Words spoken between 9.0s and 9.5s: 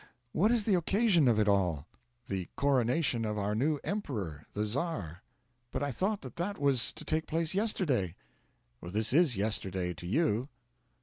is